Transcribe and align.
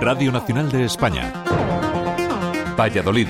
Radio 0.00 0.30
Nacional 0.30 0.70
de 0.70 0.84
España. 0.84 1.32
Valladolid. 2.76 3.28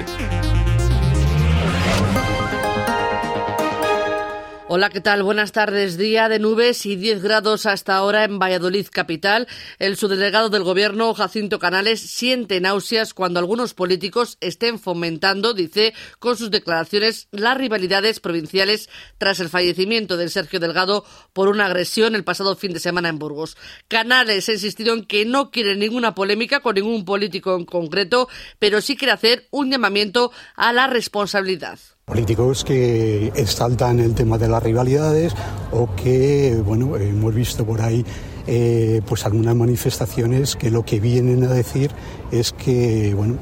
Hola, 4.72 4.88
¿qué 4.88 5.00
tal? 5.00 5.24
Buenas 5.24 5.50
tardes. 5.50 5.98
Día 5.98 6.28
de 6.28 6.38
nubes 6.38 6.86
y 6.86 6.94
10 6.94 7.24
grados 7.24 7.66
hasta 7.66 7.96
ahora 7.96 8.22
en 8.22 8.38
Valladolid 8.38 8.86
capital. 8.88 9.48
El 9.80 9.96
subdelegado 9.96 10.48
del 10.48 10.62
Gobierno, 10.62 11.12
Jacinto 11.12 11.58
Canales, 11.58 12.00
siente 12.00 12.60
náuseas 12.60 13.12
cuando 13.12 13.40
algunos 13.40 13.74
políticos 13.74 14.38
estén 14.40 14.78
fomentando, 14.78 15.54
dice, 15.54 15.92
con 16.20 16.36
sus 16.36 16.52
declaraciones, 16.52 17.26
las 17.32 17.58
rivalidades 17.58 18.20
provinciales 18.20 18.88
tras 19.18 19.40
el 19.40 19.48
fallecimiento 19.48 20.16
de 20.16 20.28
Sergio 20.28 20.60
Delgado 20.60 21.04
por 21.32 21.48
una 21.48 21.66
agresión 21.66 22.14
el 22.14 22.22
pasado 22.22 22.54
fin 22.54 22.72
de 22.72 22.78
semana 22.78 23.08
en 23.08 23.18
Burgos. 23.18 23.56
Canales 23.88 24.48
ha 24.48 24.52
insistido 24.52 24.94
en 24.94 25.04
que 25.04 25.24
no 25.24 25.50
quiere 25.50 25.74
ninguna 25.74 26.14
polémica 26.14 26.60
con 26.60 26.76
ningún 26.76 27.04
político 27.04 27.56
en 27.56 27.64
concreto, 27.64 28.28
pero 28.60 28.80
sí 28.80 28.96
quiere 28.96 29.10
hacer 29.10 29.48
un 29.50 29.68
llamamiento 29.68 30.30
a 30.54 30.72
la 30.72 30.86
responsabilidad 30.86 31.80
políticos 32.10 32.64
que 32.64 33.28
exaltan 33.36 34.00
el 34.00 34.14
tema 34.14 34.36
de 34.36 34.48
las 34.48 34.60
rivalidades 34.60 35.32
o 35.70 35.94
que, 35.94 36.60
bueno, 36.64 36.96
hemos 36.96 37.32
visto 37.32 37.64
por 37.64 37.80
ahí 37.80 38.04
eh, 38.48 39.00
pues 39.06 39.24
algunas 39.24 39.54
manifestaciones 39.54 40.56
que 40.56 40.72
lo 40.72 40.84
que 40.84 40.98
vienen 40.98 41.44
a 41.44 41.52
decir 41.52 41.92
es 42.32 42.52
que, 42.52 43.14
bueno, 43.14 43.38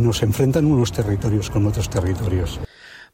nos 0.00 0.22
enfrentan 0.24 0.66
unos 0.66 0.90
territorios 0.90 1.48
con 1.48 1.64
otros 1.66 1.88
territorios. 1.88 2.58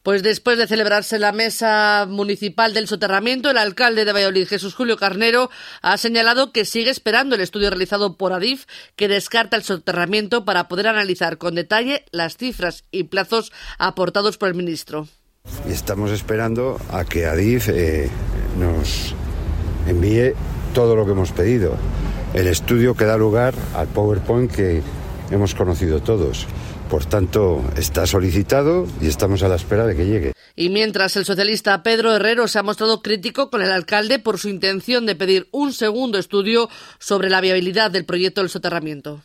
Pues 0.04 0.22
después 0.22 0.58
de 0.58 0.66
celebrarse 0.66 1.18
la 1.18 1.32
mesa 1.32 2.04
municipal 2.06 2.74
del 2.74 2.86
soterramiento, 2.86 3.50
el 3.50 3.56
alcalde 3.56 4.04
de 4.04 4.12
Valladolid, 4.12 4.46
Jesús 4.46 4.74
Julio 4.74 4.98
Carnero, 4.98 5.48
ha 5.80 5.96
señalado 5.96 6.52
que 6.52 6.66
sigue 6.66 6.90
esperando 6.90 7.34
el 7.34 7.40
estudio 7.40 7.70
realizado 7.70 8.18
por 8.18 8.34
Adif, 8.34 8.66
que 8.96 9.08
descarta 9.08 9.56
el 9.56 9.62
soterramiento 9.62 10.44
para 10.44 10.68
poder 10.68 10.88
analizar 10.88 11.38
con 11.38 11.54
detalle 11.54 12.04
las 12.10 12.36
cifras 12.36 12.84
y 12.90 13.04
plazos 13.04 13.50
aportados 13.78 14.36
por 14.36 14.50
el 14.50 14.54
ministro. 14.54 15.08
Estamos 15.66 16.10
esperando 16.10 16.78
a 16.92 17.06
que 17.06 17.24
Adif 17.24 17.70
eh, 17.70 18.10
nos 18.58 19.14
envíe 19.86 20.34
todo 20.74 20.96
lo 20.96 21.06
que 21.06 21.12
hemos 21.12 21.32
pedido. 21.32 21.78
El 22.34 22.46
estudio 22.48 22.94
que 22.94 23.06
da 23.06 23.16
lugar 23.16 23.54
al 23.74 23.86
PowerPoint 23.86 24.52
que 24.52 24.82
hemos 25.30 25.54
conocido 25.54 26.02
todos. 26.02 26.46
Por 26.88 27.06
tanto, 27.06 27.64
está 27.76 28.06
solicitado 28.06 28.86
y 29.00 29.06
estamos 29.06 29.42
a 29.42 29.48
la 29.48 29.56
espera 29.56 29.86
de 29.86 29.96
que 29.96 30.06
llegue. 30.06 30.32
Y 30.56 30.68
mientras 30.68 31.16
el 31.16 31.24
socialista 31.24 31.82
Pedro 31.82 32.14
Herrero 32.14 32.46
se 32.46 32.58
ha 32.58 32.62
mostrado 32.62 33.02
crítico 33.02 33.50
con 33.50 33.62
el 33.62 33.72
alcalde 33.72 34.18
por 34.18 34.38
su 34.38 34.48
intención 34.48 35.06
de 35.06 35.16
pedir 35.16 35.48
un 35.50 35.72
segundo 35.72 36.18
estudio 36.18 36.68
sobre 36.98 37.30
la 37.30 37.40
viabilidad 37.40 37.90
del 37.90 38.04
proyecto 38.04 38.40
del 38.40 38.50
soterramiento 38.50 39.22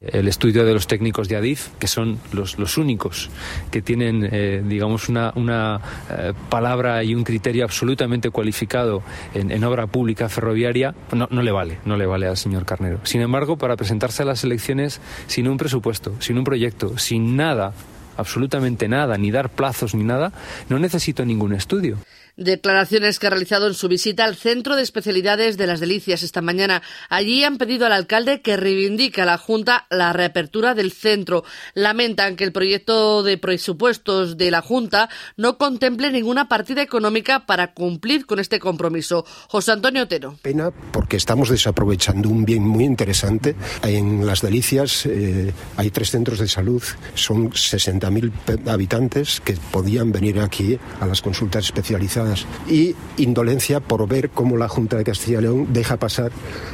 el 0.00 0.28
estudio 0.28 0.64
de 0.64 0.72
los 0.72 0.86
técnicos 0.86 1.28
de 1.28 1.36
ADIF, 1.36 1.70
que 1.80 1.88
son 1.88 2.20
los, 2.32 2.56
los 2.56 2.78
únicos 2.78 3.30
que 3.72 3.82
tienen, 3.82 4.28
eh, 4.30 4.62
digamos, 4.64 5.08
una, 5.08 5.80
eh, 6.10 6.32
palabra 6.48 7.02
y 7.02 7.16
un 7.16 7.24
criterio 7.24 7.64
absolutamente 7.64 8.30
cualificado 8.30 9.02
en, 9.34 9.64
obra 9.64 9.88
pública 9.88 10.28
ferroviaria, 10.28 10.94
no, 11.12 11.26
no, 11.30 11.42
le 11.42 11.50
vale, 11.50 11.78
no 11.84 11.96
le 11.96 12.06
vale 12.06 12.28
al 12.28 12.36
señor 12.36 12.64
Carnero. 12.64 13.00
Sin 13.02 13.22
embargo, 13.22 13.56
para 13.56 13.76
presentarse 13.76 14.22
a 14.22 14.26
las 14.26 14.44
elecciones 14.44 15.00
sin 15.26 15.48
un 15.48 15.56
presupuesto, 15.56 16.14
sin 16.20 16.38
un 16.38 16.44
proyecto, 16.44 16.96
sin 16.96 17.34
nada, 17.34 17.72
absolutamente 18.16 18.86
nada, 18.88 19.18
ni 19.18 19.32
dar 19.32 19.50
plazos 19.50 19.96
ni 19.96 20.04
nada, 20.04 20.32
no 20.68 20.78
necesito 20.78 21.24
ningún 21.24 21.54
estudio. 21.54 21.98
Declaraciones 22.38 23.18
que 23.18 23.26
ha 23.26 23.30
realizado 23.30 23.66
en 23.66 23.74
su 23.74 23.88
visita 23.88 24.24
al 24.24 24.36
Centro 24.36 24.76
de 24.76 24.82
Especialidades 24.82 25.56
de 25.56 25.66
las 25.66 25.80
Delicias 25.80 26.22
esta 26.22 26.40
mañana. 26.40 26.82
Allí 27.08 27.42
han 27.42 27.58
pedido 27.58 27.84
al 27.84 27.90
alcalde 27.92 28.42
que 28.42 28.56
reivindique 28.56 29.20
a 29.20 29.24
la 29.24 29.38
Junta 29.38 29.88
la 29.90 30.12
reapertura 30.12 30.76
del 30.76 30.92
centro. 30.92 31.42
Lamentan 31.74 32.36
que 32.36 32.44
el 32.44 32.52
proyecto 32.52 33.24
de 33.24 33.38
presupuestos 33.38 34.36
de 34.36 34.52
la 34.52 34.62
Junta 34.62 35.08
no 35.36 35.58
contemple 35.58 36.12
ninguna 36.12 36.48
partida 36.48 36.80
económica 36.80 37.44
para 37.44 37.74
cumplir 37.74 38.24
con 38.24 38.38
este 38.38 38.60
compromiso. 38.60 39.26
José 39.48 39.72
Antonio 39.72 40.04
Otero. 40.04 40.38
Pena 40.40 40.70
porque 40.70 41.16
estamos 41.16 41.48
desaprovechando 41.48 42.28
un 42.28 42.44
bien 42.44 42.62
muy 42.62 42.84
interesante. 42.84 43.56
En 43.82 44.24
las 44.24 44.42
Delicias 44.42 45.06
eh, 45.06 45.52
hay 45.76 45.90
tres 45.90 46.12
centros 46.12 46.38
de 46.38 46.46
salud, 46.46 46.84
son 47.16 47.50
60.000 47.50 48.68
habitantes 48.68 49.40
que 49.40 49.54
podían 49.72 50.12
venir 50.12 50.38
aquí 50.38 50.78
a 51.00 51.06
las 51.06 51.20
consultas 51.20 51.64
especializadas 51.64 52.27
y 52.68 52.94
indolencia 53.16 53.80
por 53.80 54.06
ver 54.08 54.30
cómo 54.30 54.56
la 54.56 54.68
Junta 54.68 54.96
de 54.96 55.04
Castilla 55.04 55.38
y 55.38 55.42
León 55.42 55.68
deja 55.72 55.96
pasar 55.96 56.32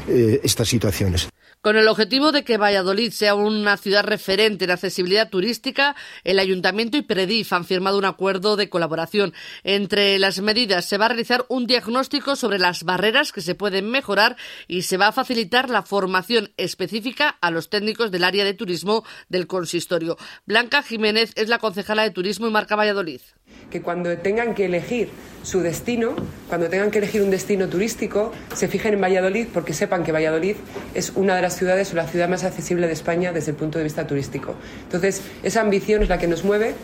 eh, 0.09 0.41
estas 0.43 0.69
situaciones. 0.69 1.29
Con 1.65 1.79
el 1.79 1.89
objetivo 1.89 2.31
de 2.31 2.45
que 2.45 2.59
Valladolid 2.59 3.11
sea 3.11 3.35
una 3.35 3.79
ciudad 3.79 4.05
referente 4.05 4.67
en 4.67 4.71
accesibilidad 4.71 5.31
turística, 5.31 5.97
el 6.23 6.39
Ayuntamiento 6.39 6.99
y 6.99 7.03
Predif 7.03 7.55
han 7.55 7.65
firmado 7.65 7.97
un 7.97 8.05
acuerdo 8.05 8.57
de 8.57 8.69
colaboración. 8.69 9.33
Entre 9.63 10.19
las 10.19 10.43
medidas 10.43 10.85
se 10.85 10.99
va 10.99 11.07
a 11.07 11.09
realizar 11.09 11.47
un 11.49 11.67
diagnóstico 11.67 12.37
sobre 12.37 12.59
las 12.59 12.85
barreras 12.85 13.33
que 13.33 13.41
se 13.41 13.55
pueden 13.55 13.91
mejorar 13.91 14.37
y 14.69 14.83
se 14.83 14.99
va 14.99 15.07
a 15.07 15.13
facilitar 15.13 15.71
la 15.71 15.81
formación 15.81 16.53
específica 16.59 17.39
a 17.41 17.51
los 17.51 17.71
técnicos 17.71 18.11
del 18.11 18.25
área 18.25 18.45
de 18.45 18.53
turismo 18.53 19.03
del 19.31 19.47
consistorio. 19.47 20.19
Blanca 20.45 20.83
Jiménez 20.83 21.33
es 21.35 21.49
la 21.49 21.61
concejala 21.61 22.03
de 22.03 22.11
Turismo 22.11 22.47
y 22.47 22.51
Marca 22.51 22.77
Valladolid 22.77 23.23
que 23.71 23.83
cuando 23.83 24.17
tengan 24.19 24.55
que 24.55 24.67
elegir 24.67 25.09
su 25.43 25.61
destino, 25.61 26.15
cuando 26.49 26.69
tengan 26.69 26.91
que 26.91 26.99
elegir 26.99 27.23
un 27.23 27.31
destino 27.31 27.69
turístico, 27.69 28.33
se 28.55 28.69
fijen 28.69 28.95
en 28.95 29.01
Valladolid 29.01 29.49
porque 29.53 29.75
sepan 29.75 30.05
que 30.05 30.13
Valladolid 30.13 30.57
es 30.95 31.11
una 31.17 31.35
de 31.37 31.43
las 31.43 31.54
ciudades 31.57 31.93
o 31.93 31.97
la 31.97 32.07
ciudad 32.07 32.29
más 32.29 32.45
accesible 32.45 32.87
de 32.87 32.93
España 32.93 33.33
desde 33.33 33.51
el 33.53 33.57
punto 33.57 33.79
de 33.79 33.85
vista 33.85 34.07
turístico. 34.07 34.55
Entonces, 34.85 35.23
esa 35.43 35.61
ambición 35.61 36.03
es 36.03 36.09
la 36.09 36.19
que 36.19 36.27
nos 36.27 36.45
mueve 36.45 36.75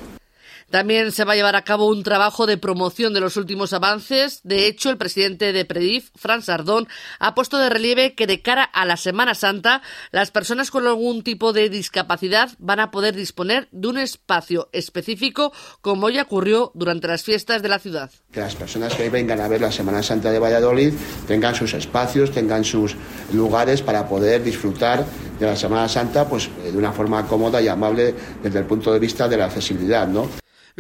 también 0.71 1.13
se 1.13 1.25
va 1.25 1.33
a 1.33 1.37
llevar 1.37 1.57
a 1.57 1.65
cabo 1.65 1.89
un 1.89 2.03
trabajo 2.03 2.47
de 2.47 2.57
promoción 2.57 3.13
de 3.13 3.21
los 3.21 3.37
últimos 3.37 3.73
avances. 3.73 4.41
De 4.45 4.67
hecho, 4.67 4.91
el 4.91 4.97
presidente 4.97 5.53
de 5.53 5.65
Predif, 5.65 6.11
Fran 6.17 6.43
Sardón, 6.43 6.89
ha 7.19 7.35
puesto 7.35 7.59
de 7.59 7.69
relieve 7.69 8.15
que 8.15 8.27
de 8.27 8.41
cara 8.41 8.65
a 8.65 8.85
la 8.85 8.97
Semana 8.97 9.35
Santa, 9.35 9.83
las 10.13 10.31
personas 10.31 10.71
con 10.71 10.87
algún 10.87 11.23
tipo 11.23 11.53
de 11.53 11.69
discapacidad 11.69 12.51
van 12.59 12.81
a 12.81 12.91
poder 12.91 13.15
disponer 13.15 13.69
de 13.73 13.89
un 13.89 13.99
espacio 13.99 14.69
específico, 14.73 15.53
como 15.81 16.09
ya 16.09 16.23
ocurrió 16.23 16.71
durante 16.75 17.09
las 17.09 17.25
fiestas 17.25 17.63
de 17.63 17.69
la 17.69 17.79
ciudad. 17.79 18.11
Que 18.31 18.41
las 18.41 18.55
personas 18.55 18.95
que 18.95 19.11
vengan 19.11 19.41
a 19.41 19.49
ver 19.49 19.61
la 19.61 19.73
Semana 19.73 20.03
Santa 20.03 20.31
de 20.31 20.39
Valladolid 20.39 20.95
tengan 21.27 21.55
sus 21.55 21.75
espacios, 21.75 22.31
tengan 22.31 22.65
sus 22.65 22.95
lugares 23.33 23.83
para 23.83 24.09
poder 24.09 24.45
disfrutar 24.45 25.05
de 25.39 25.47
la 25.47 25.57
Semana 25.57 25.89
Santa 25.89 26.29
pues, 26.29 26.49
de 26.63 26.77
una 26.77 26.93
forma 26.93 27.27
cómoda 27.27 27.61
y 27.61 27.67
amable 27.67 28.15
desde 28.43 28.61
el 28.61 28.67
punto 28.67 28.93
de 28.93 28.99
vista 28.99 29.29
de 29.29 29.37
la 29.37 29.47
accesibilidad, 29.47 30.07
¿no? 30.07 30.29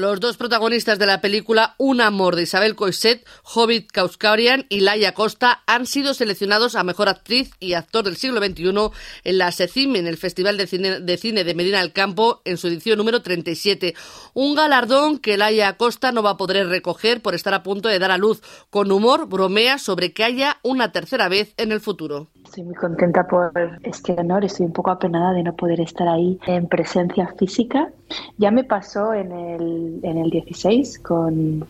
Los 0.00 0.18
dos 0.18 0.38
protagonistas 0.38 0.98
de 0.98 1.04
la 1.04 1.20
película 1.20 1.74
Un 1.76 2.00
amor 2.00 2.34
de 2.34 2.44
Isabel 2.44 2.74
Coixet, 2.74 3.22
Hobbit 3.42 3.92
Kauskarian 3.92 4.64
y 4.70 4.80
Laia 4.80 5.12
Costa 5.12 5.62
han 5.66 5.84
sido 5.84 6.14
seleccionados 6.14 6.74
a 6.74 6.84
Mejor 6.84 7.10
Actriz 7.10 7.50
y 7.60 7.74
Actor 7.74 8.06
del 8.06 8.16
siglo 8.16 8.40
XXI 8.40 8.92
en 9.24 9.36
la 9.36 9.52
SECIM, 9.52 9.96
en 9.96 10.06
el 10.06 10.16
Festival 10.16 10.56
de 10.56 10.66
Cine, 10.66 11.00
de 11.00 11.18
Cine 11.18 11.44
de 11.44 11.54
Medina 11.54 11.80
del 11.80 11.92
Campo, 11.92 12.40
en 12.46 12.56
su 12.56 12.68
edición 12.68 12.96
número 12.96 13.20
37. 13.20 13.94
Un 14.32 14.54
galardón 14.54 15.18
que 15.18 15.36
Laia 15.36 15.76
Costa 15.76 16.12
no 16.12 16.22
va 16.22 16.30
a 16.30 16.36
poder 16.38 16.66
recoger 16.68 17.20
por 17.20 17.34
estar 17.34 17.52
a 17.52 17.62
punto 17.62 17.90
de 17.90 17.98
dar 17.98 18.10
a 18.10 18.16
luz. 18.16 18.40
Con 18.70 18.90
humor, 18.92 19.28
bromea 19.28 19.76
sobre 19.76 20.14
que 20.14 20.24
haya 20.24 20.60
una 20.62 20.92
tercera 20.92 21.28
vez 21.28 21.52
en 21.58 21.72
el 21.72 21.80
futuro. 21.82 22.30
Estoy 22.50 22.64
muy 22.64 22.74
contenta 22.74 23.28
por 23.28 23.52
este 23.84 24.12
honor, 24.18 24.44
estoy 24.44 24.66
un 24.66 24.72
poco 24.72 24.90
apenada 24.90 25.32
de 25.32 25.44
no 25.44 25.54
poder 25.54 25.80
estar 25.80 26.08
ahí 26.08 26.36
en 26.48 26.66
presencia 26.66 27.28
física. 27.38 27.92
Ya 28.38 28.50
me 28.50 28.64
pasó 28.64 29.14
en 29.14 29.30
el, 29.30 30.00
en 30.02 30.18
el 30.18 30.30
16 30.30 30.98
con, 30.98 31.64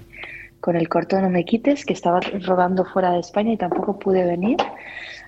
con 0.58 0.76
el 0.76 0.88
corto 0.88 1.20
No 1.20 1.28
me 1.28 1.44
quites, 1.44 1.84
que 1.84 1.92
estaba 1.92 2.20
rodando 2.20 2.86
fuera 2.86 3.12
de 3.12 3.20
España 3.20 3.52
y 3.52 3.58
tampoco 3.58 3.98
pude 3.98 4.24
venir. 4.24 4.56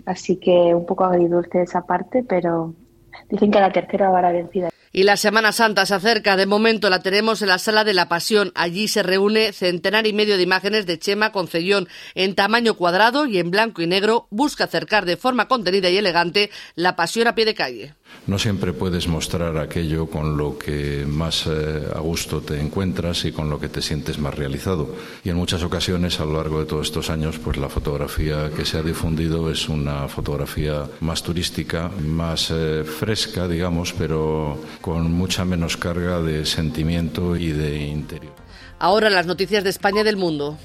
Así 0.07 0.37
que 0.37 0.75
un 0.75 0.87
poco 0.87 1.05
agridulce 1.05 1.61
esa 1.61 1.83
parte, 1.83 2.25
pero 2.27 2.73
dicen 3.29 3.51
que 3.51 3.61
la 3.61 3.71
tercera 3.71 4.09
va 4.09 4.21
a 4.21 4.23
la 4.23 4.33
vencida. 4.33 4.72
Y 4.95 5.05
la 5.05 5.17
Semana 5.17 5.53
Santa 5.53 5.87
se 5.87 5.95
acerca. 5.95 6.37
De 6.37 6.45
momento 6.45 6.91
la 6.91 7.03
tenemos 7.03 7.41
en 7.41 7.49
la 7.49 7.59
Sala 7.59 7.83
de 7.83 7.95
la 7.95 8.11
Pasión. 8.11 8.53
Allí 8.55 8.89
se 8.89 9.03
reúne 9.03 9.55
centenar 9.55 10.07
y 10.07 10.13
medio 10.13 10.37
de 10.37 10.43
imágenes 10.43 10.85
de 10.85 10.99
Chema 10.99 11.33
Concellón 11.33 11.89
en 12.15 12.35
tamaño 12.35 12.75
cuadrado 12.75 13.25
y 13.25 13.39
en 13.39 13.51
blanco 13.51 13.81
y 13.81 13.87
negro. 13.87 14.27
Busca 14.29 14.65
acercar 14.65 15.07
de 15.07 15.17
forma 15.17 15.49
contenida 15.49 15.89
y 15.89 15.97
elegante 15.97 16.51
la 16.75 16.95
pasión 16.95 17.27
a 17.27 17.35
pie 17.35 17.47
de 17.47 17.55
calle. 17.55 17.95
No 18.27 18.39
siempre 18.39 18.73
puedes 18.73 19.09
mostrar 19.09 19.57
aquello 19.59 20.07
con 20.07 20.37
lo 20.37 20.57
que 20.57 21.05
más 21.09 21.47
eh, 21.47 21.89
a 21.93 21.99
gusto 21.99 22.41
te 22.41 22.61
encuentras 22.61 23.25
y 23.25 23.33
con 23.33 23.51
lo 23.51 23.59
que 23.59 23.69
te 23.69 23.83
sientes 23.83 24.19
más 24.19 24.35
realizado. 24.35 24.95
Y 25.25 25.31
en 25.31 25.37
muchas 25.37 25.63
ocasiones, 25.65 26.21
a 26.21 26.25
lo 26.25 26.35
largo 26.35 26.61
de 26.61 26.67
todos 26.67 26.87
estos 26.87 27.11
años, 27.11 27.39
pues 27.39 27.57
la 27.57 27.69
fotografía 27.69 28.51
que 28.55 28.65
se 28.65 28.79
ha 28.79 28.83
difundido 28.83 29.51
es 29.51 29.69
una 29.69 30.07
fotografía 30.07 30.85
más 31.01 31.23
turística, 31.23 31.89
más 31.89 32.51
eh, 32.53 32.85
fresca, 32.85 33.49
digamos, 33.49 33.93
pero 33.93 34.61
con 34.83 35.13
mucha 35.13 35.47
menos 35.47 35.79
carga 35.79 36.21
de 36.21 36.45
sentimiento 36.45 37.37
y 37.37 37.53
de 37.53 37.87
interior. 37.87 38.35
Ahora 38.79 39.09
las 39.09 39.27
noticias 39.27 39.65
de 39.65 39.71
España 39.71 40.03
y 40.03 40.05
del 40.05 40.19
mundo. 40.19 40.59